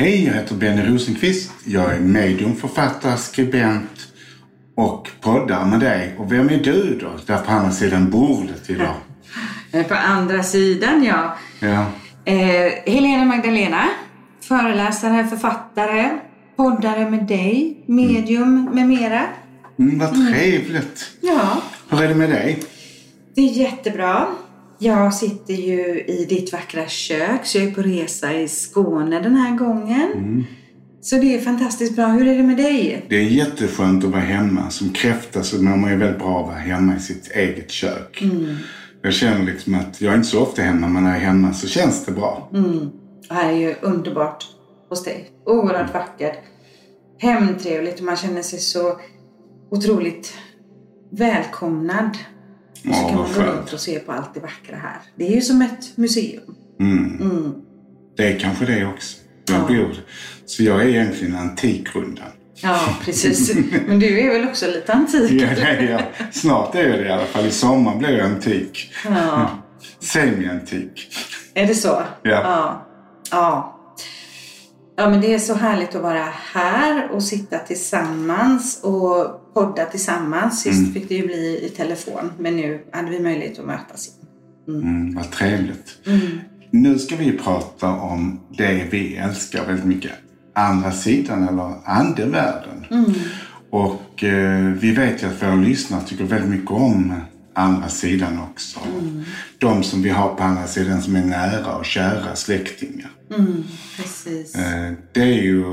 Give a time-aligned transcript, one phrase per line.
[0.00, 1.50] Hej, jag heter Benny Rosenqvist.
[1.64, 3.90] Jag är medium, författare, skribent
[4.74, 6.14] och poddar med dig.
[6.18, 8.94] Och vem är du då, där på andra sidan bordet idag?
[9.88, 11.36] På andra sidan, ja.
[11.60, 11.86] Ja,
[12.24, 13.84] Eh, Helena Magdalena,
[14.48, 16.10] föreläsare, författare,
[16.56, 19.22] poddare med dig, medium med mera.
[19.78, 21.10] mm, vad trevligt.
[21.20, 22.62] Ja, Hur är det med dig?
[23.34, 24.26] det är jättebra.
[24.78, 29.34] Jag sitter ju i ditt vackra kök, så jag är på resa i Skåne den
[29.34, 30.44] här gången.
[31.00, 32.06] Så det är fantastiskt bra.
[32.06, 33.06] Hur är det med dig?
[33.08, 34.70] Det är jätteskönt att vara hemma.
[34.70, 38.22] Som kräfta så mår man ju väldigt bra att vara hemma i sitt eget kök.
[39.02, 41.52] Jag känner liksom att jag är inte så ofta hemma, men när jag är hemma
[41.52, 42.50] så känns det bra.
[42.54, 42.90] Mm.
[43.28, 44.44] Det här är ju underbart
[44.88, 45.30] hos dig.
[45.46, 46.38] Oerhört vackert.
[47.18, 49.00] Hemtrevligt och man känner sig så
[49.70, 50.34] otroligt
[51.10, 52.18] välkomnad.
[52.88, 54.96] Och så Ja, kan man gå runt och se på allt det vackra här.
[55.16, 56.54] Det är ju som ett museum.
[56.80, 57.20] Mm.
[57.20, 57.54] Mm.
[58.16, 59.18] Det är kanske det också.
[59.50, 59.94] Jag bor,
[60.46, 62.26] så jag är egentligen antikrundan.
[62.54, 63.54] Ja, precis.
[63.86, 65.42] Men du är väl också lite antik?
[65.42, 66.02] Ja, är jag.
[66.34, 67.46] Snart är jag det i alla fall.
[67.46, 68.92] I sommar blir jag antik.
[69.04, 69.50] Ja.
[70.00, 71.08] Semi-antik.
[71.54, 72.02] Är det så?
[72.22, 72.30] Ja.
[72.30, 72.86] ja.
[73.30, 73.74] Ja.
[74.96, 80.60] Ja, men det är så härligt att vara här och sitta tillsammans och podda tillsammans.
[80.62, 80.92] Sist Mm.
[80.94, 84.08] fick det ju bli i telefon, men nu hade vi möjlighet att mötas.
[84.68, 85.98] Mm, vad trevligt.
[86.06, 86.20] Mm.
[86.70, 90.12] Nu ska vi prata om det vi älskar väldigt mycket.
[90.54, 92.84] Andra sidan eller andevärlden.
[92.90, 93.12] Mm.
[93.70, 97.14] Och eh, vi vet ju att våra lyssnare tycker väldigt mycket om
[97.54, 98.80] andra sidan också.
[99.00, 99.22] Mm.
[99.58, 103.10] De som vi har på andra sidan som är nära och kära släktingar.
[103.38, 103.64] Mm,
[103.96, 104.54] precis.
[104.54, 105.64] Eh, Det är ju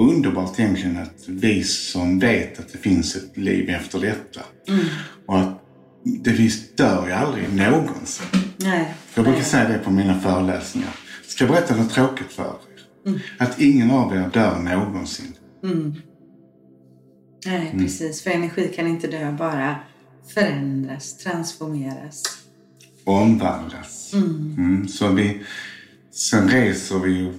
[0.00, 4.40] underbart egentligen att vi som vet att det finns ett liv efter detta.
[4.68, 4.84] Mm.
[5.26, 5.62] Och att
[6.04, 8.26] det vi dör ju aldrig någonsin.
[8.56, 8.94] Nej.
[9.14, 10.90] Jag brukar säga det på mina föreläsningar.
[11.26, 13.22] Ska jag berätta något tråkigt för er?
[13.38, 15.34] Att ingen av er dör någonsin.
[15.64, 15.94] Mm.
[17.46, 18.22] Nej, precis.
[18.22, 19.76] För energi kan inte dö, bara
[20.34, 22.22] förändras, transformeras.
[23.04, 24.12] Omvandlas.
[24.14, 25.40] Mm, så vi,
[26.10, 27.32] sen reser vi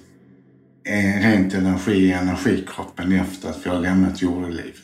[0.86, 4.76] eh, rent energi i energikroppen efter att vi har lämnat jordelivet.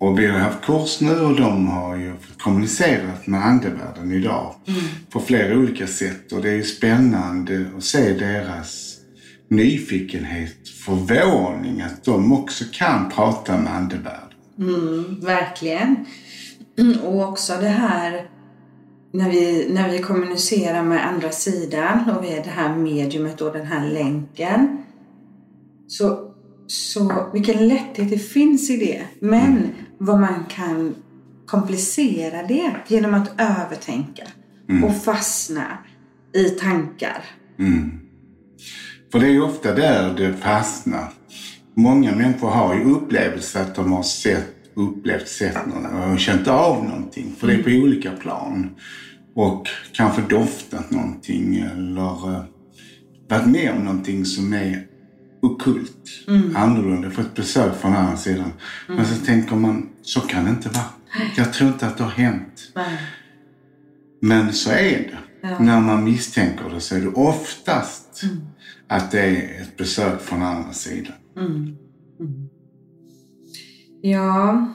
[0.00, 4.54] Och vi har haft kurs nu och de har ju kommunicerat med andevärlden idag
[5.10, 6.32] på flera olika sätt.
[6.32, 8.94] Och det är ju spännande att se deras
[9.50, 14.20] nyfikenhet, förvåning att de också kan prata med andevärlden.
[14.58, 16.06] Mm, verkligen.
[16.78, 18.28] Mm, Och också det här
[19.14, 23.52] när vi, när vi kommunicerar med andra sidan och vi är det här mediumet och
[23.52, 24.78] den här länken.
[25.86, 26.30] Så,
[26.66, 29.04] så vilken lätthet det finns i det.
[29.20, 30.94] Men vad man kan
[31.46, 34.22] komplicera det genom att övertänka
[34.84, 35.78] och fastna
[36.34, 37.24] i tankar.
[37.58, 38.00] Mm.
[39.12, 41.12] För det är ofta där det fastnar.
[41.76, 45.56] Många människor har ju upplevelse att de har sett, upplevt, sett
[46.12, 47.34] och känt av någonting.
[47.38, 48.70] För det är på olika plan.
[49.34, 52.44] Och kanske doftat någonting eller uh,
[53.28, 54.86] varit med om någonting som är
[55.42, 56.10] okult.
[56.56, 58.52] Annorlunda, fått besök från andra sidan.
[58.88, 60.84] Men så tänker man, så kan det inte vara.
[61.36, 62.72] Jag tror inte att det har hänt.
[62.74, 62.98] Nej.
[64.20, 65.18] Men så är det.
[65.42, 65.58] Ja.
[65.58, 68.22] När man misstänker det så är det oftast
[68.88, 71.12] att det är ett besök från andra sidan.
[71.36, 71.76] Mm.
[74.06, 74.66] Ja,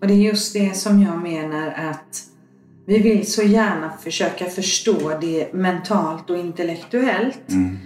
[0.00, 2.22] och det är just det som jag menar att
[2.86, 7.48] vi vill så gärna försöka förstå det mentalt och intellektuellt.
[7.48, 7.78] Mm.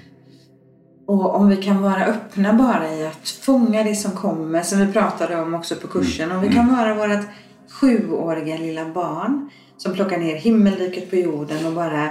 [1.06, 4.92] Och om vi kan vara öppna bara i att fånga det som kommer, som vi
[4.92, 6.32] pratade om också på kursen.
[6.32, 7.26] Om vi kan vara vårt
[7.70, 12.08] sjuåriga lilla barn som plockar ner himmelriket på jorden och bara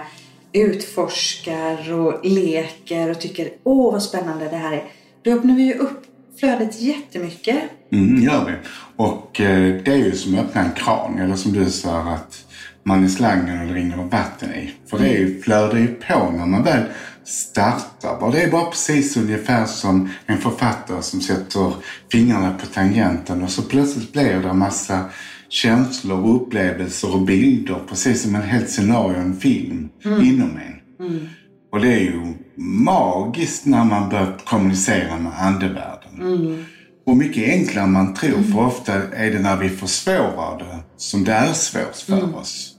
[0.51, 4.83] utforskar och leker och tycker åh vad spännande det här är.
[5.21, 7.63] Då öppnar vi ju upp flödet jättemycket.
[7.91, 8.53] Mm, gör vi.
[8.95, 11.19] Och eh, det är ju som att öppna en kran.
[11.19, 12.45] Eller som du sa att
[12.83, 14.73] man är slangen och det rinner vatten i.
[14.89, 16.83] För det är ju, flödar ju på när man väl
[17.23, 18.23] startar.
[18.23, 21.73] Och det är bara precis ungefär som en författare som sätter
[22.11, 25.05] fingrarna på tangenten och så plötsligt blir det en massa
[25.49, 27.79] känslor, och upplevelser och bilder.
[27.89, 30.79] Precis som en helt scenario, en film inom en.
[31.71, 36.02] Och det är ju magiskt när man börjar kommunicera med andevärlden.
[37.05, 41.23] Och mycket enklare än man tror, för ofta är det när vi försvårar det som
[41.23, 42.75] det är svårt för oss.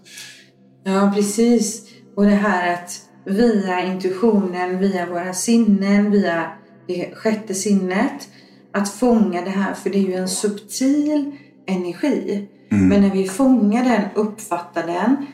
[0.84, 1.82] Ja, precis.
[2.16, 6.50] Och det här att via intuitionen, via våra sinnen, via
[6.86, 8.28] det sjätte sinnet,
[8.72, 11.32] att fånga det här, för det är ju en subtil
[11.66, 12.48] energi.
[12.68, 15.26] Men när vi fångar den, uppfattar den,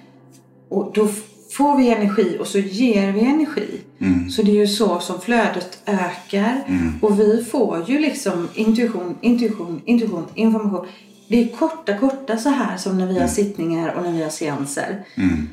[0.69, 1.09] och då
[1.51, 3.81] får vi energi och så ger vi energi.
[3.99, 4.31] Mm.
[4.31, 6.65] Så det är ju så som flödet ökar.
[7.03, 10.87] Och vi får ju liksom intuition, intuition, intuition, information.
[11.29, 14.31] Det är korta, korta så här som när vi har sittningar och när vi har
[14.31, 15.05] seanser.
[15.15, 15.49] Mm.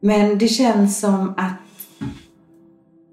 [0.00, 1.54] Men det känns som att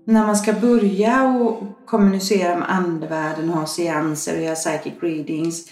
[0.06, 5.70] när man ska börja och kommunicera med andevärlden och ha seanser och göra psychic readings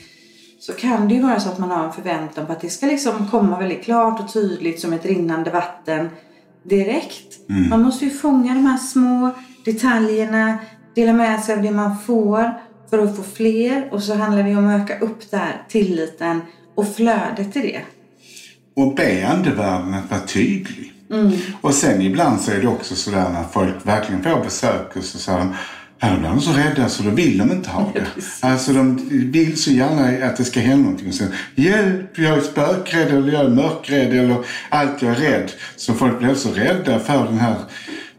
[0.65, 2.85] så kan det ju vara så att man har en förväntan på att det ska
[2.85, 6.09] liksom komma väldigt klart och tydligt som ett rinnande vatten
[6.63, 7.49] direkt.
[7.69, 9.31] Man måste ju fånga de här små
[9.65, 10.57] detaljerna,
[10.95, 12.53] dela med sig av det man får
[12.89, 16.41] för att få fler och så handlar det om att öka upp där tilliten
[16.75, 17.81] och flödet i det.
[18.75, 20.93] Och be andevärlden att vara tydlig.
[21.61, 25.17] Och sen ibland så är det också sådär när folk verkligen får besök och så
[25.17, 25.53] säger de
[26.05, 28.05] här blir de så rädda så då vill de inte ha det.
[28.41, 31.07] Alltså de vill så gärna att det ska hända någonting.
[31.07, 34.37] Och sen, hjälp, jag är spökrädd eller jag är mörkrädd eller
[34.69, 35.51] allt jag är rädd.
[35.75, 37.55] Så folk blir så rädda för den här.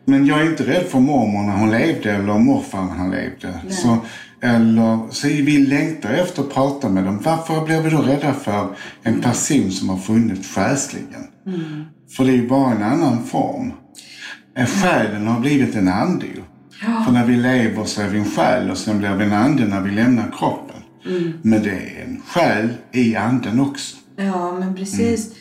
[0.05, 3.55] Men jag är inte rädd för mormor när hon levde eller morfar när han levde.
[3.71, 3.99] Så,
[4.43, 7.21] eller, så vi längtar efter att prata med dem.
[7.25, 8.69] Varför blir vi då rädda för
[9.03, 11.25] en person som har funnits själsligen?
[12.17, 13.73] För det är ju bara en annan form.
[14.57, 16.43] En Själen har blivit en ande ju.
[16.81, 19.67] För när vi lever så är vi en själ och sen blir vi en ande
[19.67, 20.77] när vi lämnar kroppen.
[21.43, 23.97] Men det är en själ i anden också.
[24.17, 25.35] Ja, men precis.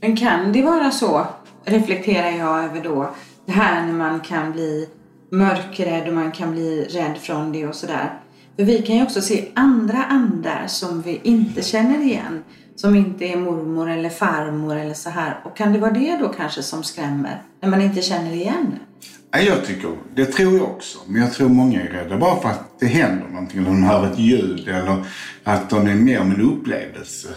[0.00, 1.26] Men kan det vara så,
[1.64, 3.14] reflekterar jag över då,
[3.46, 4.88] det här när man kan bli
[5.30, 8.18] mörkrädd och man kan bli rädd från det och sådär.
[8.56, 12.42] För vi kan ju också se andra andar som vi inte känner igen.
[12.76, 15.40] Som inte är mormor eller farmor eller så här.
[15.44, 17.42] Och kan det vara det då kanske som skrämmer?
[17.60, 18.78] När man inte känner igen?
[19.34, 20.98] Nej, jag tycker, det tror jag också.
[21.06, 23.58] Men jag tror många är rädda bara för att det händer någonting.
[23.58, 25.04] Eller de hör ett ljud eller
[25.44, 27.28] att de är med om en upplevelse.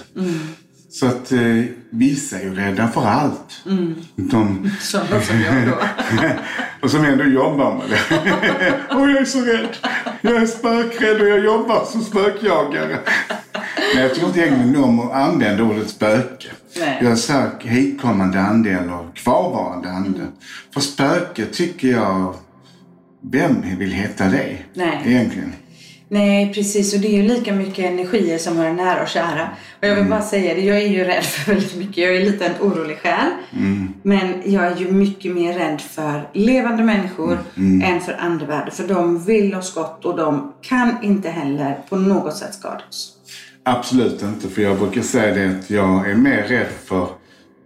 [0.90, 3.64] Så att eh, vissa är ju rädda för allt.
[4.16, 5.78] De, Sådana som jag då.
[6.82, 8.96] och som ändå jobbar med det.
[8.96, 9.78] och jag är så rädd.
[10.22, 13.00] Jag är spökrädd och jag jobbar som spökjagare.
[13.94, 16.48] Men jag tycker inte egentligen om att använda ordet spöke.
[16.80, 17.00] Nej.
[17.02, 20.22] Jag sa hitkommande ande eller kvarvarande ande.
[20.74, 22.36] För spöke tycker jag,
[23.22, 25.02] vem vill heta det Nej.
[25.06, 25.54] egentligen?
[26.08, 26.94] Nej, precis.
[26.94, 29.50] Och det är ju lika mycket energier som våra nära och kära.
[29.82, 31.98] Och jag vill bara säga det, jag är ju rädd för väldigt mycket.
[31.98, 33.30] Jag är lite en orolig själ.
[34.02, 37.40] Men jag är ju mycket mer rädd för levande människor
[37.84, 38.72] än för andevärlden.
[38.72, 43.15] För de vill oss gott och de kan inte heller på något sätt skada oss.
[43.68, 47.08] Absolut inte, för jag brukar säga det att jag är mer rädd för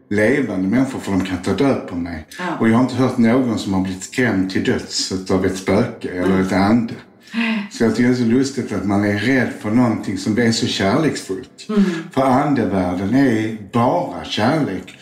[0.09, 2.27] levande människor för de kan ta död på mig.
[2.39, 2.43] Ja.
[2.59, 6.09] Och jag har inte hört någon som har blivit skrämd till döds av ett spöke
[6.09, 6.93] eller ett ande.
[7.71, 10.51] Så jag tycker det är så lustigt att man är rädd för någonting som är
[10.51, 11.67] så kärleksfullt.
[12.11, 14.97] För andevärlden är bara kärlek.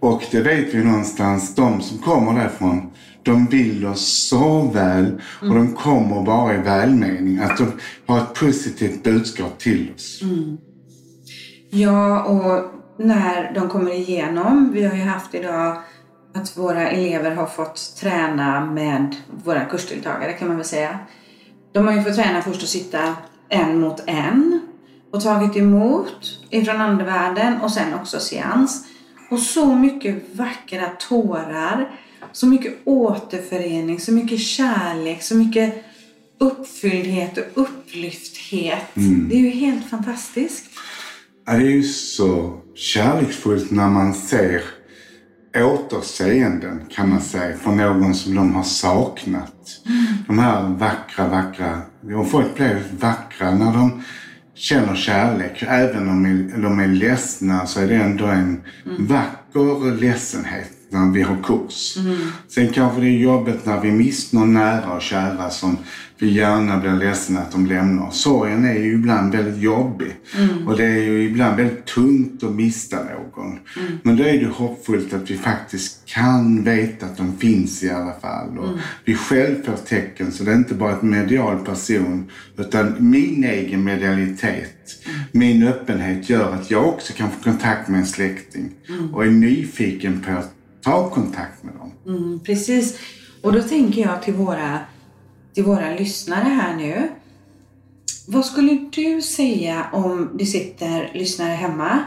[0.00, 2.91] Och det vet vi någonstans, de som kommer därifrån,
[3.22, 7.38] de vill oss så väl och de kommer bara i välmening.
[7.38, 7.72] Att de
[8.06, 10.22] har ett positivt budskap till oss.
[10.22, 10.58] Mm.
[11.70, 14.70] Ja, och när de kommer igenom.
[14.72, 15.76] Vi har ju haft idag
[16.34, 20.98] att våra elever har fått träna med våra kursdeltagare kan man väl säga.
[21.72, 23.16] De har ju fått träna först att sitta
[23.48, 24.60] en mot en
[25.12, 28.84] och tagit emot ifrån andevärlden och sen också seans.
[29.30, 31.90] Och så mycket vackra tårar,
[32.32, 35.84] så mycket återförening, så mycket kärlek, så mycket
[36.40, 38.84] uppfylldhet och upplyfthet.
[39.28, 40.64] Det är ju helt fantastiskt.
[41.46, 44.62] Ja, Det är ju så kärleksfullt när man ser
[45.56, 49.80] återseenden kan man säga från någon som de har saknat.
[50.26, 51.80] De här vackra, vackra,
[52.18, 54.02] och folk blir vackra när de
[54.54, 55.64] känner kärlek.
[55.68, 56.22] Även om
[56.62, 58.62] de är, ledsna så är det ändå en
[58.98, 61.96] vacker ledsenhet när vi har kurs.
[62.48, 65.76] Sen kanske det är jobbigt när vi mister någon nära och kära som
[66.22, 68.10] vi gärna blir ledsna att de lämnar.
[68.10, 70.16] Sorgen är ju ibland väldigt jobbig.
[70.66, 73.58] Och det är ju ibland väldigt tungt att mista någon.
[74.02, 78.12] Men då är det hoppfullt att vi faktiskt kan veta att de finns i alla
[78.12, 78.58] fall.
[78.58, 80.32] Och vi själv får tecken.
[80.32, 82.30] Så det är inte bara ett medial person.
[82.56, 88.06] Utan min egen medialitet, min öppenhet gör att jag också kan få kontakt med en
[88.06, 88.70] släkting.
[89.12, 90.30] Och är nyfiken på
[90.82, 91.92] ta kontakt med dem.
[92.06, 92.98] Mm, precis.
[93.42, 94.78] Och då tänker jag till våra,
[95.54, 97.08] till våra lyssnare här nu.
[98.26, 101.98] Vad skulle du säga om det sitter lyssnare hemma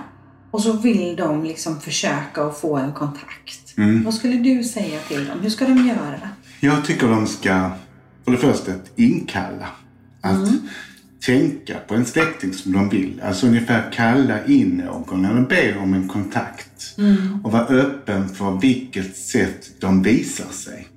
[0.51, 3.73] och så vill de liksom försöka att få en kontakt?
[4.05, 5.39] Vad skulle du säga till dem?
[5.39, 6.29] Hur ska de göra?
[6.59, 7.71] Jag tycker de ska,
[8.23, 9.67] för det första, inkalla.
[10.21, 10.49] Att
[11.25, 13.21] tänka på en släkting som de vill.
[13.25, 16.74] Alltså ungefär kalla in någon eller be om en kontakt.
[17.43, 20.87] Och vara öppen för vilket sätt de visar sig.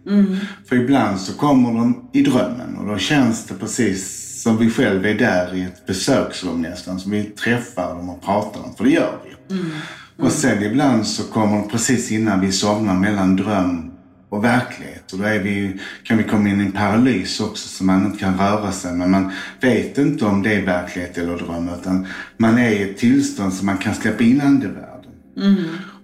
[0.68, 5.08] För ibland så kommer de i drömmen och då känns det precis som vi själva
[5.08, 7.00] är där i ett besöksrum nästan.
[7.00, 9.54] Som vi träffar dem och pratar om, för det gör vi.
[10.16, 13.90] Och sen ibland så kommer de precis innan vi somnar mellan dröm
[14.28, 15.12] och verklighet.
[15.12, 18.18] Och då är vi, kan vi komma in i en paralys också så man inte
[18.18, 18.92] kan röra sig.
[18.92, 21.70] Men man vet inte om det är verklighet eller dröm.
[21.80, 24.87] Utan man är i ett tillstånd så man kan släppa in andevärlden.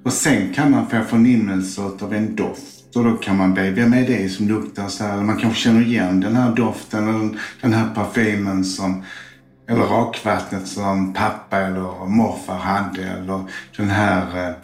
[0.05, 2.97] Och sen kan man få förnimmelse av en doft.
[2.97, 5.23] Och då kan man be, vem är det som luktar så här?
[5.23, 9.03] Man kanske känner igen den här doften eller den här parfymen som
[9.69, 13.03] eller rakvattnet som pappa eller morfar hade.
[13.03, 13.43] Eller
[13.77, 14.55] den här eh,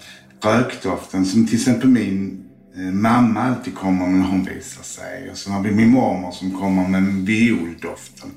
[0.43, 2.45] rökdoften som till exempel min
[2.77, 5.31] eh, mamma alltid kommer när hon visar sig.
[5.31, 8.31] Och så har vi min mormor som kommer med violdoften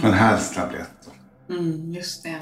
[0.00, 1.12] från halstabletter.
[1.50, 2.36] Mm, just det.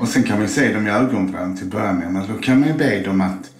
[0.00, 2.12] Och sen kan man se dem i ögonvrån till att börja med.
[2.12, 3.50] Men då kan man ju be dem att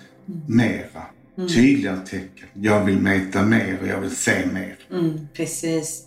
[0.46, 1.02] mera,
[1.48, 2.48] tydligare tecken.
[2.54, 4.76] Jag vill veta mer och jag vill se mer.
[4.90, 6.02] Mm, precis.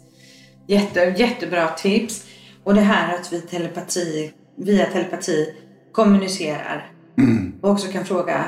[0.67, 2.25] Jätte, jättebra tips.
[2.63, 5.53] Och det här att vi telepati, via telepati
[5.91, 6.91] kommunicerar.
[7.61, 8.45] Och också kan fråga,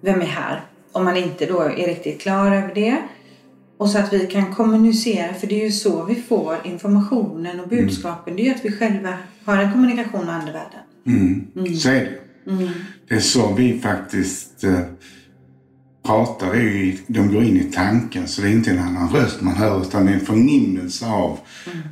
[0.00, 0.62] vem är här?
[0.92, 2.96] Om man inte då är riktigt klar över det.
[3.76, 7.68] Och så att vi kan kommunicera, för det är ju så vi får informationen och
[7.68, 8.36] budskapen.
[8.36, 10.80] Det är ju att vi själva har en kommunikation med andevärlden.
[11.06, 11.46] Mm.
[11.76, 12.18] Så är det.
[13.08, 14.80] Det är så vi faktiskt eh,
[16.06, 16.54] pratar.
[16.54, 19.82] Ju, de går in i tanken så det är inte en annan röst man hör
[19.82, 21.38] utan det är en förnimmelse av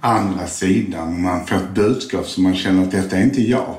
[0.03, 1.23] andra sidan.
[1.23, 3.77] Man får ett budskap som man känner att detta är inte jag.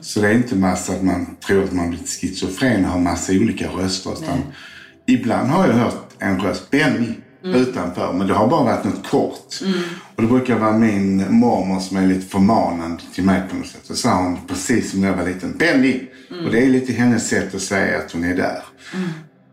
[0.00, 3.32] Så det är inte massa att man tror att man blir schizofren och har massa
[3.32, 4.12] olika röster.
[4.12, 4.38] Utan
[5.06, 8.12] ibland har jag hört en röst, Benny, utanför.
[8.12, 9.54] Men det har bara varit något kort.
[10.16, 13.80] Och det brukar vara min mormor som är lite förmanande till mig på något sätt.
[13.84, 16.00] Så sa hon precis som när jag var liten, Benny!
[16.44, 18.62] Och det är lite hennes sätt att säga att hon är där.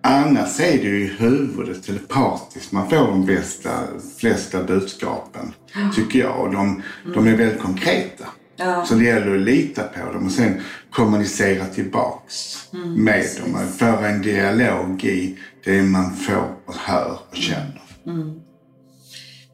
[0.03, 2.71] Annars är det ju i huvudet telepatiskt.
[2.71, 3.69] Man får de bästa,
[4.17, 5.53] flesta budskapen,
[5.95, 6.39] tycker jag.
[6.39, 6.81] Och de,
[7.13, 8.25] de är väldigt konkreta.
[8.55, 8.86] Ja.
[8.86, 13.55] Så det gäller att lita på dem och sen kommunicera tillbaks med dem.
[13.55, 17.81] Och föra en dialog i det man får och hör och känner.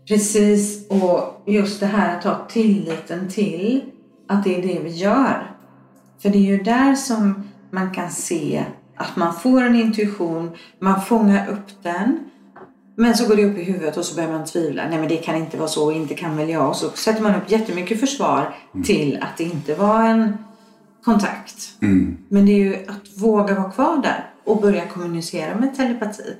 [0.08, 3.84] Precis, och just det här att ha tilliten till
[4.28, 5.52] att det är det vi gör.
[6.22, 8.66] För det är ju där som man kan se
[8.98, 12.20] att man får en intuition, man fångar upp den.
[12.96, 14.90] Men så går det upp i huvudet och så börjar man tvivla.
[14.90, 16.70] Nej men det kan inte vara så, inte kan väl jag.
[16.70, 20.38] Och så sätter man upp jättemycket försvar till att det inte var en
[21.08, 21.78] kontakt.
[22.30, 26.34] Men det är ju att våga vara kvar där och börja kommunicera med telepati.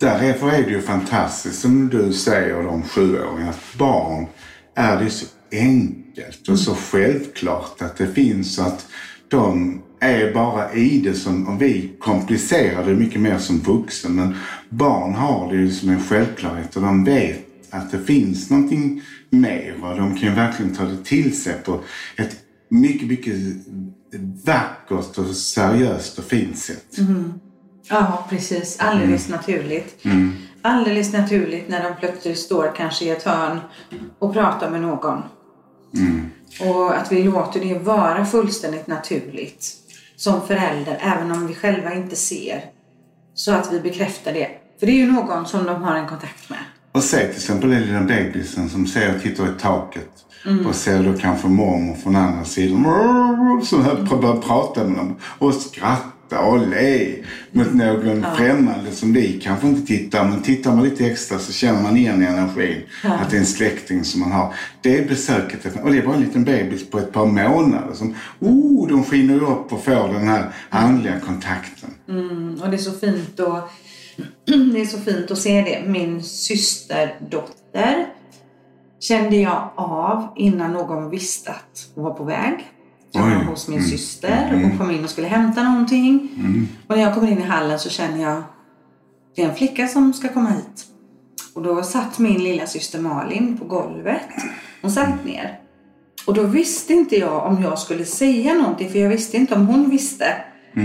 [0.00, 3.50] Därför är det ju fantastiskt som du säger de sjuåringarna.
[3.50, 4.26] Att barn
[4.74, 8.86] är det så enkelt och så självklart att det finns att
[9.28, 14.14] de är bara i det som, och vi komplicerar det mycket mer som vuxen.
[14.14, 14.34] Men
[14.68, 19.74] barn har det ju som en självklarhet och de vet att det finns någonting mer
[19.82, 21.80] och de kan verkligen ta det till sig på
[22.16, 23.36] ett mycket, mycket
[24.44, 26.96] vackert och seriöst och fint sätt.
[27.88, 28.76] Ja, precis.
[28.80, 30.04] Alldeles naturligt.
[30.62, 33.60] Alldeles naturligt när de plötsligt står kanske i ett hörn
[34.18, 35.22] och pratar med någon.
[36.60, 39.76] Och att vi låter det vara fullständigt naturligt
[40.16, 42.64] som förälder, även om vi själva inte ser.
[43.34, 44.48] Så att vi bekräftar det.
[44.78, 46.58] För det är ju någon som de har en kontakt med.
[46.92, 50.10] Och se till exempel den lilla bebisen som ser och tittar i taket.
[50.66, 52.84] Och ser då kanske mormor från andra sidan.
[53.64, 53.82] Som
[54.20, 55.16] börjar prata med dem.
[55.38, 57.14] Och skratta och le
[57.52, 60.24] mot någon främmande som vi kanske inte tittar.
[60.24, 62.82] Men tittar man lite extra så känner man igen energin.
[63.02, 64.54] Att det är en släkting som man har.
[64.82, 65.82] Det är besöket.
[65.82, 67.94] Och det är bara en liten bebis på ett par månader.
[67.94, 71.90] Som, oh, de skiner upp och får den här andliga kontakten.
[72.08, 73.70] Mm, och det är så fint att,
[74.72, 75.90] det är så fint att se det.
[75.90, 78.06] Min systerdotter
[79.08, 82.72] kände jag av innan någon visste att hon var på väg.
[83.12, 86.28] Jag var hos min syster och hon kom in och skulle hämta någonting.
[86.88, 88.42] Och när jag kommer in i hallen så känner jag
[89.36, 90.86] det är en flicka som ska komma hit.
[91.54, 94.28] Och då satt min lilla syster Malin på golvet.
[94.82, 95.58] Hon satt ner.
[96.26, 99.66] Och då visste inte jag om jag skulle säga någonting för jag visste inte om
[99.66, 100.26] hon visste.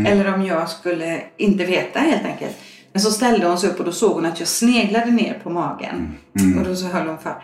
[0.08, 2.58] Eller om jag skulle inte veta helt enkelt.
[2.94, 5.50] Men så ställde hon sig upp och då såg hon att jag sneglade ner på
[5.50, 6.14] magen.
[6.60, 7.36] Och då så höll hon för.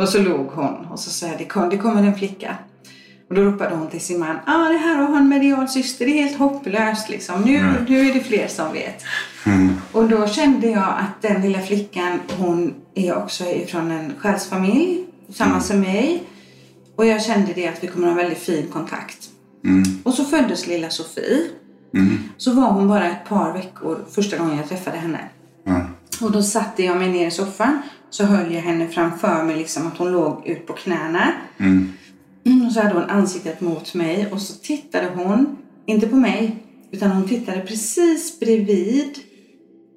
[0.00, 2.56] Och så log hon och så sa jag, det, kom, det kommer en flicka.
[3.28, 6.12] Och då ropade hon till sin man, ah, det här har en medial syster, det
[6.12, 7.42] är helt hopplöst liksom.
[7.42, 9.02] Nu, nu är det fler som vet.
[9.92, 15.70] Och då kände jag att den lilla flickan, hon är också ifrån en själsfamilj, tillsammans
[15.70, 16.22] med mig.
[16.96, 19.28] Och jag kände det att vi kommer att ha väldigt fin kontakt.
[20.02, 21.42] Och så föddes lilla Sofie.
[22.36, 25.18] Så var hon bara ett par veckor första gången jag träffade henne.
[26.20, 27.82] Och då satte jag mig ner i soffan.
[28.10, 31.32] Så höll jag henne framför mig, liksom att hon låg ut på knäna.
[31.58, 36.56] Mm, Och så hade hon ansiktet mot mig och så tittade hon, inte på mig,
[36.90, 39.18] utan hon tittade precis bredvid.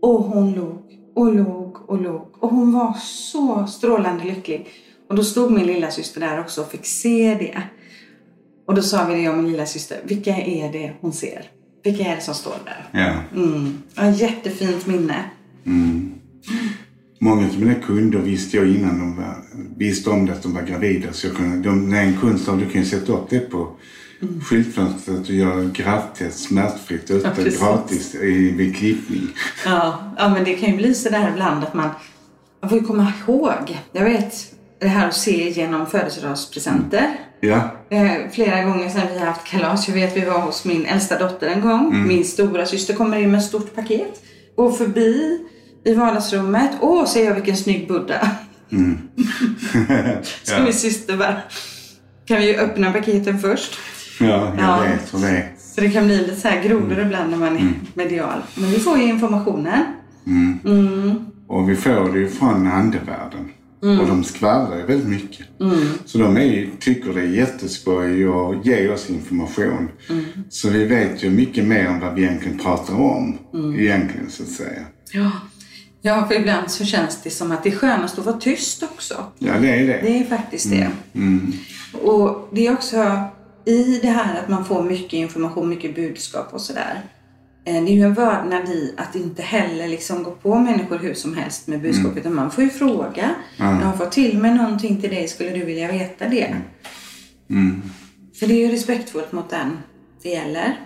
[0.01, 0.83] Och hon log
[1.15, 2.27] och log och log.
[2.39, 4.67] Och hon var så strålande lycklig.
[5.09, 7.61] Och då stod min lilla syster där också och fick se det.
[8.67, 11.45] Och då sa vi det, jag och min lilla syster, vilka är det hon ser?
[11.83, 12.85] Vilka är det som står där?
[13.01, 13.39] Ja.
[13.41, 13.77] Mm.
[13.95, 15.23] Ja, jättefint minne.
[17.23, 19.35] Många av mina kunder visste jag innan de var,
[19.77, 21.13] visste om det att de var gravida.
[21.13, 23.67] Så jag kunde, de, när en kund sa du kan ju sätta upp det på
[24.43, 27.59] skyltfönstret och göra gravtest smärtfritt ute precis.
[27.59, 29.27] gratis i, vid klippning.
[29.65, 31.89] Ja, ja, men det kan ju bli så där ibland att man,
[32.61, 33.77] man får ju komma ihåg.
[33.91, 34.33] Jag vet
[34.79, 37.19] det här att se genom födelsedagspresenter.
[37.39, 39.87] Ja, Eh, flera gånger sedan vi har haft kalas.
[39.87, 42.07] Jag vet vi var hos min äldsta dotter en gång.
[42.07, 44.21] Min stora syster kommer in med ett stort paket.
[44.55, 45.39] Går förbi
[45.85, 46.71] i vardagsrummet.
[46.81, 48.29] Åh, säger jag vilken snygg Buddha.
[50.43, 50.63] Så Ja.
[50.63, 51.35] min syster bara,
[52.25, 53.77] kan vi ju öppna paketen först?
[54.19, 54.25] ja
[54.57, 54.79] jag Ja.
[54.81, 55.51] vet hur det är.
[55.57, 58.41] Så det kan bli lite så här grodor ibland när man är medial.
[58.55, 59.83] Men vi får ju informationen.
[61.47, 63.49] Och vi får det ju från andevärlden.
[63.99, 65.45] Och de skvallrar ju väldigt mycket.
[66.05, 69.89] Så de är, tycker det är jätteskoj att ge oss information.
[70.49, 73.37] Så vi vet ju mycket mer än vad vi egentligen pratar om.
[73.77, 74.81] Egentligen så att säga.
[75.11, 75.31] Ja.
[76.05, 79.25] Ja, för ibland så känns det som att det är skönast att vara tyst också.
[79.39, 79.99] Ja, det är det.
[80.01, 80.89] Det är faktiskt det.
[82.01, 83.21] Och det är också
[83.65, 87.01] i det här att man får mycket information, mycket budskap och sådär.
[87.65, 91.13] eh, Det är ju en vördnad i att inte heller liksom gå på människor hur
[91.13, 92.17] som helst med budskap.
[92.17, 93.29] Utan man får ju fråga.
[93.57, 96.55] Jag har fått till mig någonting till dig, skulle du vilja veta det?
[98.39, 99.77] För det är ju respektfullt mot den
[100.23, 100.79] det gäller.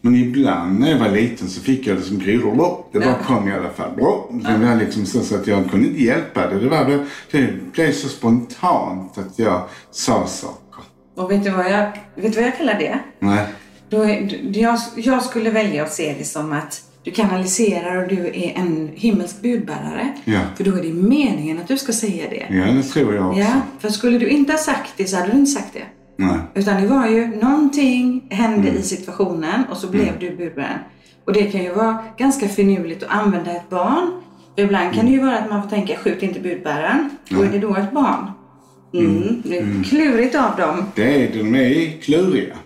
[0.00, 2.84] Men ibland när jag var liten så fick jag det som grodor.
[2.92, 3.90] Det bara kom i alla fall.
[3.96, 6.60] Det var liksom så, så att jag kunde inte hjälpa det.
[6.60, 10.84] Det, var, det, det blev så spontant att jag sa saker.
[11.16, 12.98] Och vet du vad jag, vet du vad jag kallar det?
[13.18, 13.46] Nej.
[13.88, 14.04] Då
[14.52, 18.90] jag, jag skulle välja att se det som att du kanaliserar och du är en
[18.94, 20.14] himmelsk budbärare.
[20.24, 20.40] Ja.
[20.56, 22.56] För då är det meningen att du ska säga det.
[22.56, 23.40] Ja, det tror jag också.
[23.40, 25.82] Ja, för skulle du inte ha sagt det så hade du inte sagt det.
[26.20, 26.38] Nej.
[26.54, 30.78] Utan det var ju någonting hände i situationen och så blev du budbäraren.
[31.24, 34.10] Och det kan ju vara ganska finurligt att använda ett barn.
[34.54, 37.10] För ibland kan det ju vara att man får tänka skjut inte budbäraren.
[37.28, 38.30] Då är det då ett barn.
[38.94, 39.42] Mm.
[39.44, 40.84] Det är klurigt av dem.
[40.94, 42.56] Det är, de är kluriga.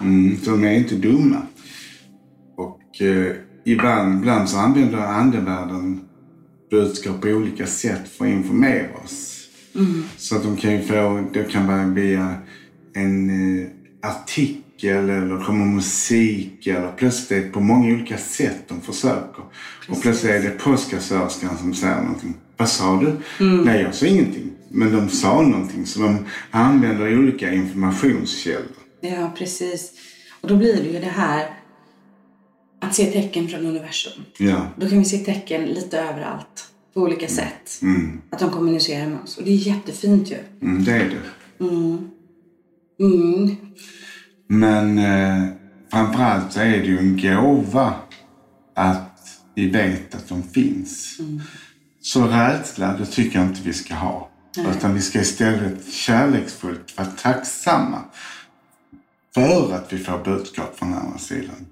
[0.00, 1.42] Mm, de är inte dumma.
[2.56, 3.32] Och eh,
[3.64, 6.00] ibland, ibland så använder andevärlden
[6.70, 9.38] budskap på olika sätt för att informera oss.
[10.16, 12.34] Så att de kan ju få, det kan vara via
[12.94, 13.68] en eh,
[14.10, 19.42] artikel eller kommer musik eller plötsligt på många olika sätt de försöker.
[19.88, 22.34] Och plötsligt är det påskkassörskan som säger någonting.
[22.56, 23.44] Vad sa du?
[23.64, 24.50] Nej, jag sa ingenting.
[24.70, 28.76] Men de sa någonting så de använder olika informationskällor.
[29.00, 29.92] Ja, precis.
[30.40, 31.50] Och då blir det ju det här
[32.80, 34.22] att se tecken från universum.
[34.38, 34.66] Ja.
[34.76, 37.80] Då kan vi se tecken lite överallt på olika sätt.
[38.30, 39.38] Att de kommunicerar med oss.
[39.38, 40.36] Och det är jättefint ju.
[40.62, 41.64] Mm, det är det.
[41.64, 42.10] Mm.
[44.48, 45.48] Men eh,
[45.90, 47.94] framförallt så är det ju en gåva
[48.74, 51.18] att vi vet att de finns.
[52.00, 54.30] Så rädsla, det tycker jag inte vi ska ha.
[54.76, 58.02] Utan vi ska istället kärleksfullt vara tacksamma
[59.34, 61.66] för att vi får budskap från andra sidan.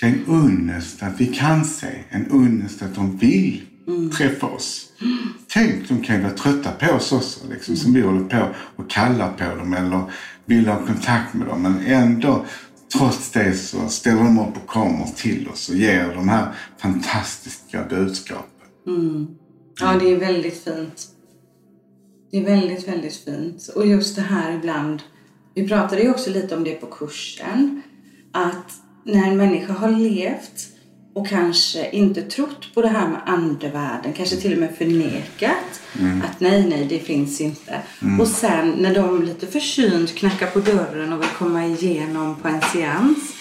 [0.00, 3.66] Det är en unnest att vi kan se, en unnest att de vill
[4.18, 4.92] träffa oss.
[5.48, 8.90] Tänk, de kan ju vara trötta på oss också, liksom, som vi håller på och
[8.90, 10.02] kallar på dem eller
[10.44, 11.62] vill ha kontakt med dem.
[11.62, 12.44] Men ändå,
[12.98, 17.84] trots det så ställer de upp och kommer till oss och ger de här fantastiska
[17.90, 18.46] budskapen.
[19.80, 21.06] Ja, det är väldigt fint.
[22.30, 23.68] Det är väldigt, väldigt fint.
[23.74, 25.02] Och just det här ibland,
[25.54, 27.82] vi pratade ju också lite om det på kursen,
[28.32, 28.72] att
[29.04, 30.69] när en människa har levt
[31.20, 35.80] och kanske inte trott på det här med andevärlden, kanske till och med förnekat
[36.24, 37.78] att nej, nej, det finns inte.
[38.20, 42.60] Och sen när de lite försynt knackar på dörren och vill komma igenom på en
[42.60, 43.34] seans.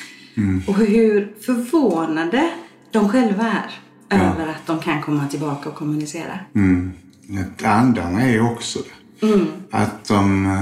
[0.67, 2.49] Och hur förvånade
[2.91, 3.45] de själva
[4.09, 6.39] är över att de kan komma tillbaka och kommunicera.
[7.39, 9.27] Att Andarna är ju också det.
[9.71, 10.57] Att de,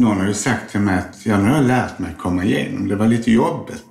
[0.00, 2.88] någon har ju sagt till mig att ja, nu har jag lärt mig komma igenom.
[2.88, 3.84] Det var lite jobbigt.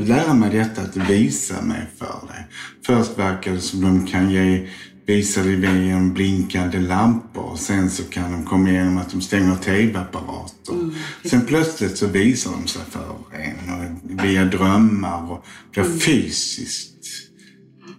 [0.00, 2.44] Att lära mig detta, att visa mig för det.
[2.86, 4.68] Först verkar det som de kan ge
[5.06, 9.56] visade vi en blinkande lampor och sen så kan de komma igenom att de stänger
[9.56, 10.72] tv-apparater.
[10.72, 10.94] Mm.
[11.24, 15.98] Sen plötsligt så visar de sig för en och via drömmar och blir Mm.
[15.98, 16.92] fysiskt.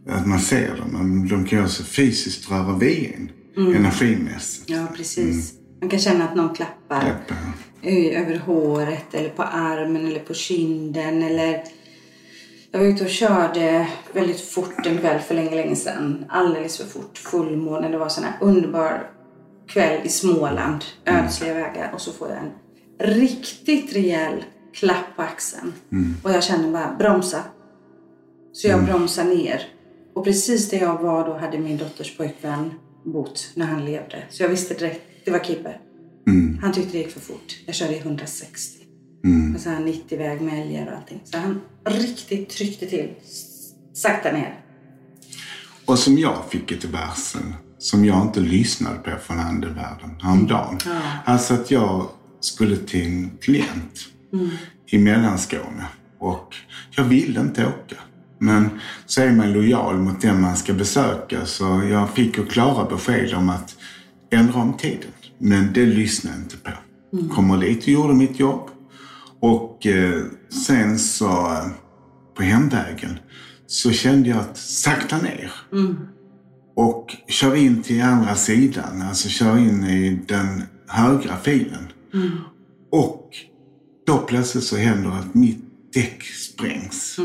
[0.09, 1.27] Att man ser dem.
[1.29, 3.29] De kan också fysiskt röra vid en.
[3.65, 3.75] Mm.
[3.75, 4.69] Energimässigt.
[4.69, 5.53] Ja, precis.
[5.81, 7.15] Man kan känna att någon klappar
[7.83, 11.63] över håret eller på armen eller på kinden eller
[12.71, 16.25] jag var ute och körde väldigt fort en kväll för länge, länge sedan.
[16.29, 17.17] Alldeles för fort.
[17.17, 17.89] Fullmåne.
[17.89, 19.11] Det var sån här underbar
[19.67, 20.85] kväll i Småland.
[21.05, 21.91] Ödsliga vägar.
[21.93, 22.51] Och så får jag en
[23.15, 25.73] riktigt rejäl klapp på axeln.
[26.23, 27.43] Och jag känner bara bromsa.
[28.53, 29.61] Så jag bromsar ner.
[30.13, 34.23] Och precis där jag var då hade min dotters pojkvän bott när han levde.
[34.29, 35.75] Så jag visste direkt, det var Kibbe.
[36.61, 37.57] Han tyckte det gick för fort.
[37.65, 38.83] Jag körde i 160.
[39.25, 39.55] Mm.
[39.55, 41.21] Och så här 90-väg med älgar och allting.
[41.23, 43.09] Så han riktigt tryckte till.
[43.93, 44.59] Sakta ner.
[45.85, 47.41] Och som jag fick ett varsel
[47.77, 50.77] som jag inte lyssnade på från andevärlden häromdagen.
[50.85, 51.01] Ja.
[51.25, 52.09] Alltså att jag
[52.39, 53.99] skulle till en klient
[54.87, 55.85] i Mellanskåne
[56.19, 56.55] och
[56.91, 57.95] jag ville inte åka.
[58.39, 58.69] Men
[59.05, 63.33] så är man lojal mot den man ska besöka så jag fick ju klara besked
[63.33, 63.75] om att
[64.31, 65.11] ändra om tiden.
[65.39, 66.71] Men det lyssnade jag inte på.
[67.35, 68.69] Kommer dit och gjorde mitt jobb.
[69.39, 70.23] Och eh,
[70.65, 71.67] sen så eh,
[72.37, 73.19] på hemvägen
[73.67, 75.51] så kände jag att sakta ner.
[76.75, 81.87] Och kör in till andra sidan, alltså kör in i den högra filen.
[82.91, 83.29] Och
[84.07, 87.19] då plötsligt så händer att mitt däck sprängs.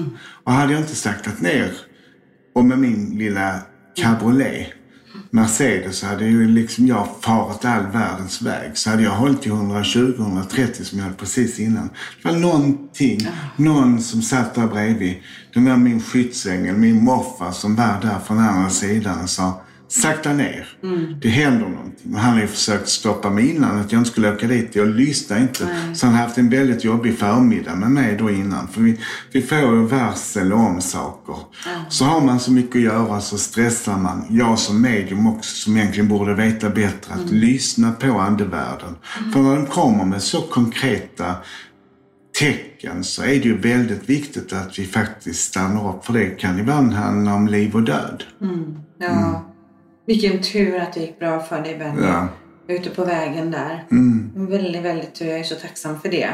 [0.45, 1.73] Och hade jag inte saktat ner
[2.55, 3.59] och med min lilla
[3.97, 4.69] cabriolet
[5.35, 8.71] Mercedes så hade ju liksom jag farit all världens väg.
[8.79, 11.91] Så hade jag hållit till 120-130 som jag hade precis innan.
[12.23, 15.15] Det var någonting, någon som satt där bredvid.
[15.55, 19.62] Den där min skyddsängel, min morfar som var där från andra sidan och sa
[19.93, 20.67] sakta ner.
[21.21, 22.15] Det händer någonting.
[22.15, 24.77] Och han hade ju försökt stoppa mig innan att jag inte skulle åka dit.
[24.77, 25.69] Jag lyssnade inte.
[25.95, 28.69] Så han har haft en väldigt jobbig förmiddag med mig då innan.
[28.69, 29.01] För vi,
[29.33, 31.37] vi får ju varsel om saker.
[31.89, 34.25] Så har man så mycket att göra så stressar man.
[34.31, 38.97] Jag som medium också som egentligen borde veta bättre att lyssna på andevärlden.
[39.33, 41.35] För när de kommer med så konkreta
[42.41, 46.05] tecken så är det ju väldigt viktigt att vi faktiskt stannar upp.
[46.05, 48.25] För det kan ibland handla om liv och död.
[48.99, 49.52] Ja.
[50.07, 52.03] Vilken tur att det gick bra för dig Benny.
[52.03, 52.29] Ja.
[52.69, 53.87] Ute på vägen där.
[54.35, 55.27] Väldigt, väldigt tur.
[55.27, 56.29] Jag är så tacksam för det.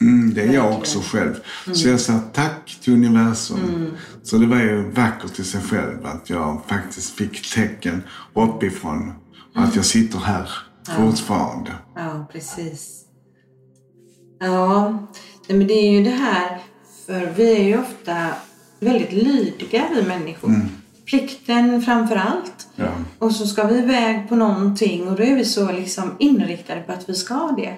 [0.00, 1.34] Mm, det är jag också själv.
[1.72, 3.90] Så jag sa tack till universum.
[4.22, 8.02] Så det var ju vackert i sig själv att jag faktiskt fick tecken
[8.34, 9.12] uppifrån.
[9.54, 10.50] Och att jag sitter här
[10.96, 11.70] fortfarande.
[11.96, 13.04] Ja, precis.
[14.40, 14.98] Ja,
[15.48, 16.58] men det är ju det här.
[17.06, 18.28] För vi är ju ofta
[18.80, 20.50] väldigt lydiga vi människor.
[21.08, 22.68] Plikten framför allt.
[22.76, 22.92] Ja.
[23.18, 26.92] Och så ska vi iväg på någonting och då är vi så liksom inriktade på
[26.92, 27.74] att vi ska det.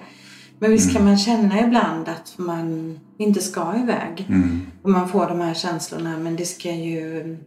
[0.59, 4.27] Men visst kan man känna ibland att man inte ska iväg.
[4.81, 6.17] Och man får de här känslorna.
[6.17, 7.37] Men det ska ju,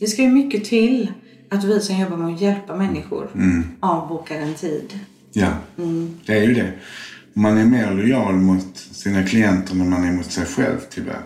[0.00, 1.12] det ska ju mycket till
[1.50, 3.30] att vi som jobbar med att hjälpa människor
[3.80, 4.98] avbokar en tid.
[5.32, 5.48] Ja,
[6.26, 6.72] det är ju det.
[7.34, 11.22] Man är mer lojal mot sina klienter än man är mot sig själv tyvärr.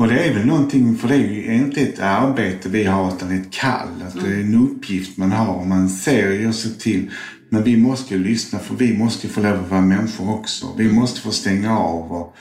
[0.00, 3.50] Och det är väl någonting, för det är inte ett arbete vi har utan ett
[3.50, 4.02] kall.
[4.06, 7.10] Att det är en uppgift man har man ser ju sig till.
[7.48, 10.66] Men vi måste ju lyssna för vi måste få lov att vara människor också.
[10.78, 12.34] Vi måste få stänga av och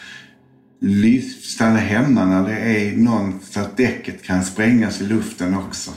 [1.44, 5.92] stanna hemma när det är någon så att däcket kan sprängas i luften också.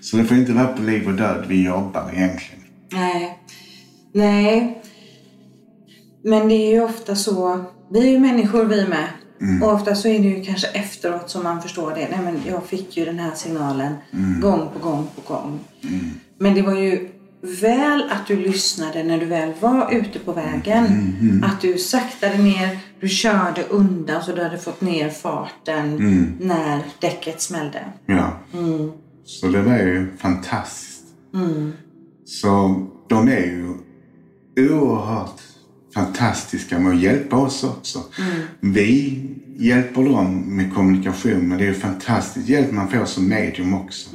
[0.00, 2.60] Så det får inte vara på liv och död vi jobbar egentligen.
[2.92, 3.38] Nej.
[4.12, 4.82] Nej.
[6.24, 7.64] Men det är ju ofta så.
[7.90, 9.08] Vi är ju människor vi med.
[9.62, 12.08] Och ofta så är det ju kanske efteråt som man förstår det.
[12.10, 13.94] Nej men jag fick ju den här signalen
[14.40, 15.60] gång på gång på gång.
[16.38, 17.08] Men det var ju
[17.60, 20.84] väl att du lyssnade när du väl var ute på vägen.
[21.44, 25.96] Att du saktade ner, du körde undan så du hade fått ner farten
[26.40, 27.84] när däcket smällde.
[28.06, 28.38] Ja.
[29.24, 31.02] Så det var ju fantastiskt.
[32.24, 33.74] Så de är ju
[34.70, 35.40] oerhört
[35.94, 37.98] fantastiska med att hjälpa oss också.
[38.60, 43.74] Vi hjälper dem med kommunikation, men det är ju fantastiskt hjälp man får som medium
[43.74, 44.10] också.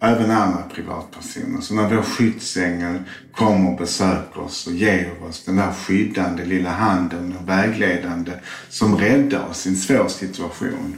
[0.00, 1.60] Även andra privatpersoner.
[1.60, 2.98] Så när vår skyddsängel
[3.32, 8.32] kommer och besöker oss och ger oss den där skyddande lilla handen och vägledande
[8.68, 10.96] som räddar oss i en svår situation.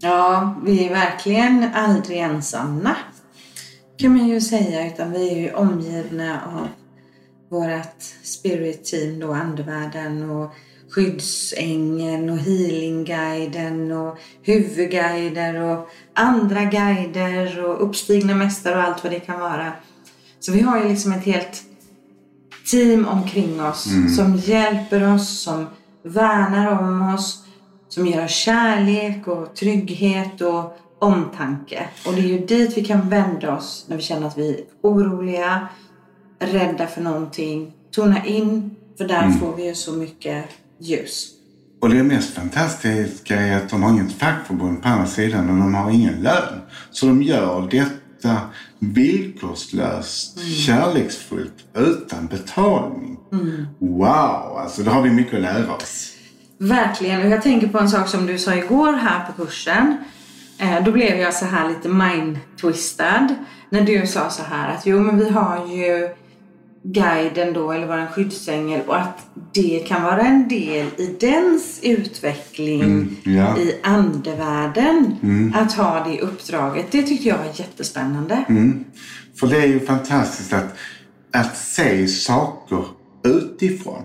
[0.00, 2.96] Ja, vi är verkligen aldrig ensamma.
[3.98, 4.86] Kan man ju säga.
[4.86, 6.68] Utan vi är ju omgivna av
[7.50, 10.52] vårt spirit team då, andevärlden och
[10.90, 19.12] skyddsängeln och healing Vinguiden och huvudguider och andra guider och uppstigna mästare och allt vad
[19.12, 19.72] det kan vara.
[20.40, 21.62] Så vi har ju liksom ett helt
[22.70, 25.66] team omkring oss som hjälper oss, som
[26.02, 27.44] värnar om oss,
[27.88, 31.88] som ger oss kärlek och trygghet och omtanke.
[32.06, 34.60] Och det är ju dit vi kan vända oss när vi känner att vi är
[34.82, 35.68] oroliga,
[36.38, 37.72] rädda för någonting.
[37.90, 40.44] Tona in, för där får vi ju så mycket
[40.80, 41.32] ljus.
[41.80, 45.74] Och det mest fantastiska är att de har inget fackförbund på andra sidan och de
[45.74, 46.60] har ingen lön.
[46.90, 48.40] Så de gör detta
[48.78, 53.18] villkorslöst, kärleksfullt, utan betalning.
[53.78, 54.58] Wow!
[54.58, 56.12] Alltså, då har vi mycket att lära oss.
[56.58, 57.22] Verkligen.
[57.22, 59.96] Och jag tänker på en sak som du sa igår här på kursen.
[60.58, 63.34] Eh, då blev jag så här lite mind-twistad.
[63.70, 66.08] När du sa så här att jo men vi har ju
[66.92, 72.82] guiden då, eller vår skyddsängel och att det kan vara en del i dens utveckling
[72.82, 73.58] Mm, ja.
[73.58, 75.16] i andevärlden.
[75.54, 76.86] Att ha det uppdraget.
[76.90, 78.44] Det tyckte jag var jättespännande.
[78.48, 78.84] Mm.
[79.40, 80.76] För det är ju fantastiskt att,
[81.32, 82.84] att se saker
[83.24, 84.02] utifrån.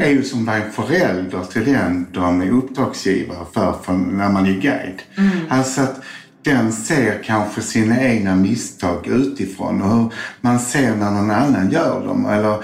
[0.00, 4.32] är ju som att vara en förälder till den de är uppdragsgivare för, för när
[4.32, 5.02] man är guide.
[5.48, 6.00] Alltså att
[6.44, 12.06] den ser kanske sina egna misstag utifrån och hur man ser när någon annan gör
[12.06, 12.26] dem.
[12.26, 12.58] Eller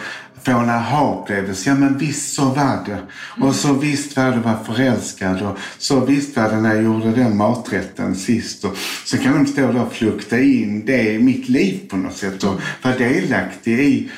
[0.45, 1.71] får en aha-upplevelse.
[1.71, 2.99] Ja men visst så var det.
[3.47, 5.43] Och så visst var det vara förälskad.
[5.43, 8.65] Och så visst var det när jag gjorde den maträtten sist.
[8.65, 12.17] Och så kan de stå där och flukta in det i mitt liv på något
[12.17, 12.45] sätt.
[12.45, 14.11] Och vara delaktig i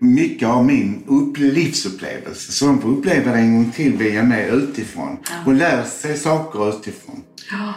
[0.00, 2.52] mycket av min upp- livsupplevelse.
[2.52, 5.16] Så de får uppleva det en gång till via mig utifrån.
[5.46, 7.20] Och lär sig saker utifrån.
[7.50, 7.74] Ja.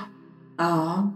[0.58, 1.14] Ja,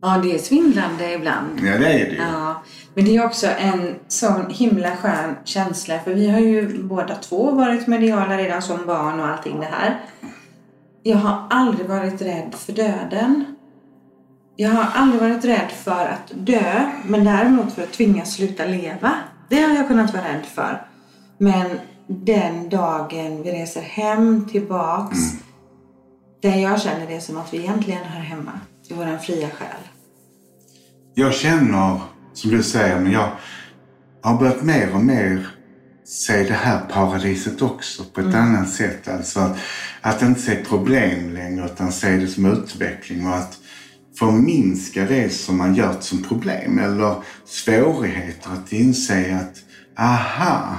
[0.00, 1.60] det är svindlande ibland.
[1.62, 2.16] Ja, det är det.
[2.16, 2.62] Ja,
[2.94, 5.98] men det är också en sån himla skön känsla.
[5.98, 10.00] För vi har ju båda två varit mediala redan som barn och allting det här.
[11.02, 13.44] Jag har aldrig varit rädd för döden.
[14.56, 19.14] Jag har aldrig varit rädd för att dö, men däremot för att tvingas sluta leva.
[19.48, 20.86] Det har jag kunnat vara rädd för.
[21.38, 25.18] Men den dagen vi reser hem tillbaks,
[26.42, 28.52] där jag känner det som att vi egentligen hör hemma
[28.88, 29.82] i våran fria själ.
[31.14, 32.00] Jag känner,
[32.32, 33.30] som du säger, men jag
[34.22, 35.46] har börjat mer och mer
[36.04, 39.08] se det här paradiset också på ett annat sätt.
[39.08, 39.56] Alltså att,
[40.00, 43.58] att inte se problem längre utan se det som utveckling och att
[44.18, 48.50] förminska det som man gör som problem eller svårigheter.
[48.50, 49.58] Att inse att
[49.98, 50.78] aha,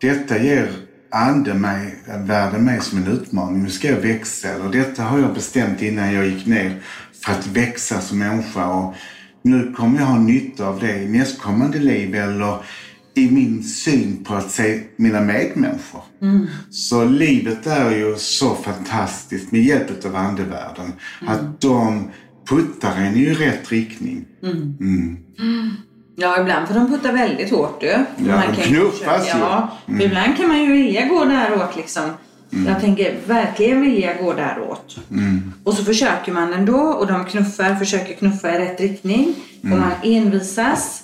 [0.00, 0.70] detta ger
[1.10, 3.62] ande mig, världen mig som en utmaning.
[3.62, 4.48] Nu ska jag växa.
[4.48, 6.82] Eller detta har jag bestämt innan jag gick ner
[7.24, 8.66] för att växa som människa.
[8.66, 8.94] Och
[9.42, 12.56] nu kommer jag ha nytta av det i nästkommande liv eller
[13.14, 16.02] i min syn på att se mina medmänniskor.
[16.70, 20.92] Så livet är ju så fantastiskt med hjälp av andevärlden.
[21.26, 22.10] Att de
[22.48, 24.24] puttar en i rätt riktning.
[26.16, 27.86] Ja, ibland får de putta väldigt hårt du.
[27.86, 29.38] Ja, de kan ju knuffas ju.
[29.38, 32.10] Ja, för ibland kan man ju vilja gå däråt liksom.
[32.50, 34.96] Jag tänker verkligen vilja gå däråt.
[35.64, 39.34] Och så försöker man ändå och de knuffar, försöker knuffa i rätt riktning.
[39.62, 41.02] Och man envisas.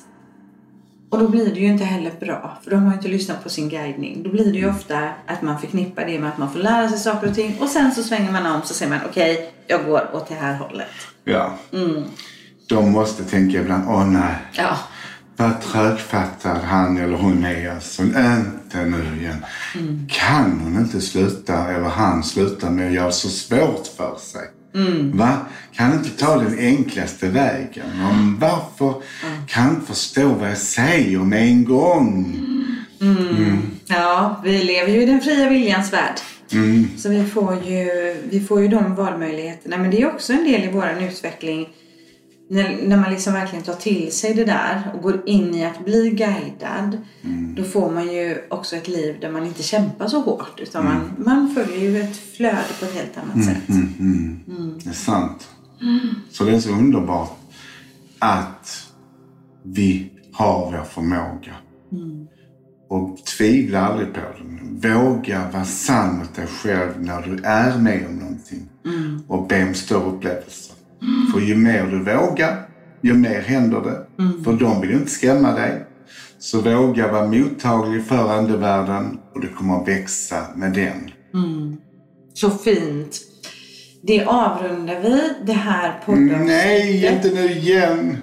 [1.11, 3.68] Och då blir det ju inte heller bra, för de har inte lyssnat på sin
[3.68, 4.22] guidning.
[4.22, 6.98] Då blir det ju ofta att man förknippar det med att man får lära sig
[6.98, 10.16] saker och ting och sen så svänger man om så säger man okej, jag går
[10.16, 10.88] åt det här hållet.
[11.24, 11.59] Ja.
[12.68, 14.35] De måste tänka ibland, åh nej.
[14.52, 14.78] Ja,
[15.37, 18.02] Vad trögfattad han eller hon är alltså.
[18.02, 19.44] Inte nu igen.
[20.09, 24.42] Kan hon inte sluta, eller han sluta med att göra så svårt för sig?
[25.14, 25.37] Va?
[25.72, 27.87] Kan inte ta den enklaste vägen?
[28.11, 28.94] Om varför
[29.46, 32.37] kan inte förstå vad jag säger med en gång?
[33.87, 36.16] Ja, vi lever ju i den fria viljans värld.
[36.98, 39.76] Så vi får, ju, vi får ju de valmöjligheterna.
[39.79, 41.68] Men det är också en del i vår utveckling.
[42.48, 45.85] När, när man liksom verkligen tar till sig det där och går in i att
[45.85, 46.98] bli guidad.
[47.56, 50.61] Då får man ju också ett liv där man inte kämpar så hårt.
[50.61, 53.62] Utan man, man följer ju ett flöde på ett helt annat sätt.
[54.85, 55.48] Det är sant.
[56.30, 57.38] Så det är så underbart
[58.18, 58.92] att
[59.62, 61.54] vi har vår förmåga.
[62.88, 64.80] Och tvivla aldrig på den.
[64.80, 68.68] Våga vara sann mot dig själv när du är med om någonting.
[69.28, 70.76] Och be om större upplevelser.
[71.37, 72.68] För ju mer du vågar,
[73.01, 74.07] ju mer händer det.
[74.44, 75.85] För de vill inte skrämma dig.
[76.38, 81.11] Så våga vara mottaglig för andevärlden och du kommer att växa med den.
[82.35, 83.20] Så fint.
[84.03, 86.46] Det avrundar vi det här poddavsnittet.
[86.46, 88.16] Nej, inte nu igen!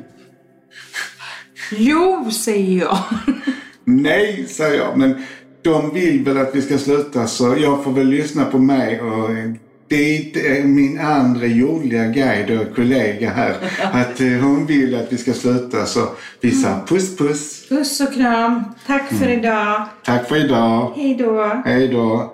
[1.72, 2.98] Jo, säger jag.
[3.86, 4.98] Nej, säger jag.
[4.98, 5.24] Men
[5.64, 9.30] de vill väl att vi ska sluta så jag får väl lyssna på mig och
[9.88, 13.56] det är min andra jordliga guide och kollega här.
[13.92, 16.10] Att eh, hon vill att vi ska sluta så
[16.42, 17.70] vi sa puss puss.
[17.70, 18.64] Puss och kram.
[18.88, 19.86] Tack för idag.
[20.04, 20.94] Tack för idag.
[20.96, 21.62] Hej då.
[21.66, 22.34] Hej då.